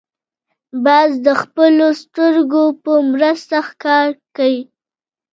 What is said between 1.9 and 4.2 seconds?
سترګو په مرسته ښکار